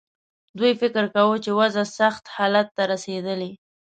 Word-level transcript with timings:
دوی 0.59 0.73
فکر 0.81 1.03
کاوه 1.13 1.37
چې 1.45 1.51
وضع 1.59 1.83
سخت 1.99 2.23
حالت 2.35 2.67
ته 2.75 2.83
رسېدلې. 2.91 3.51